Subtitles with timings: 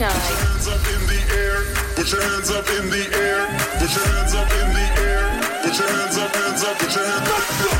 [0.00, 1.60] DJ your Hands up in the air.
[1.94, 3.46] Put your hands up in the air.
[3.78, 5.60] Put your hands up in the air.
[5.62, 7.79] Put your hands up, hands up, put your hands up,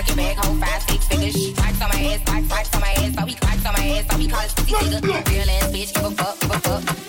[0.00, 1.36] Birkin bag, hold five, six figures.
[1.58, 3.14] Wipes on my ass, wipes, wipes on my ass.
[3.14, 5.28] So he wipes on my ass, so he call it pussy nigga.
[5.28, 6.99] Real ass bitch, give a fuck, give a fuck.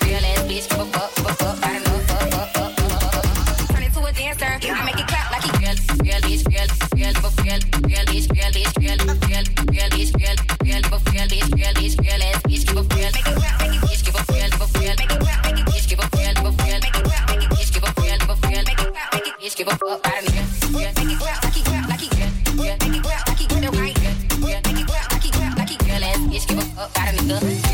[27.31, 27.71] Let's.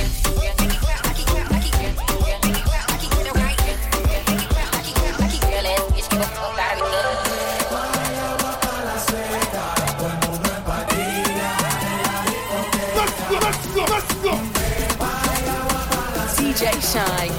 [16.58, 17.32] DJ Shynn.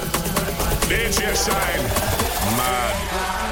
[0.87, 1.81] DJ Shynn.
[2.55, 3.48] Mad.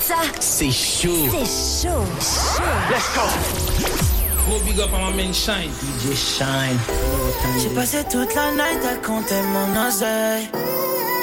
[0.00, 1.28] Écoute ça, c'est chaud.
[1.44, 3.28] c'est chaud, chaud.
[4.46, 5.70] Gros big up à ma main shine.
[5.82, 6.78] DJ Shine.
[7.60, 10.48] J'ai passé toute la night à compter mon oseille.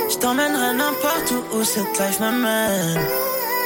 [0.09, 2.99] Je t'emmènerai n'importe où où cette life m'amène.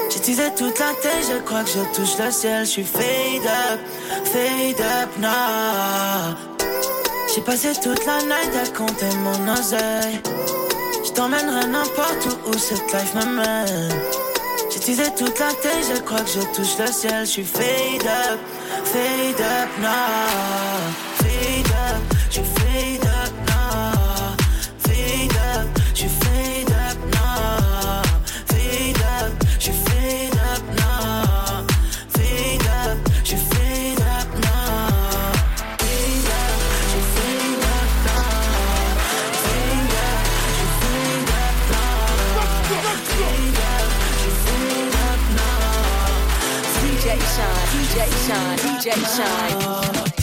[0.09, 2.65] J'ai teasé toute la tête, je crois que je touche le ciel.
[2.65, 3.79] Je suis fade up,
[4.25, 6.35] fade up now.
[7.33, 10.21] J'ai passé toute la night à compter mon oseille.
[11.03, 14.30] Je t'emmènerai n'importe où où cette life m'amène.
[14.81, 17.25] Teasé toute la tête, je crois que je touche le ciel.
[17.25, 18.39] Je suis fade up,
[18.83, 21.10] fade up now.
[47.11, 47.67] DJ Shynn.
[47.67, 48.57] DJ Shynn.
[48.57, 50.20] DJ Shynn.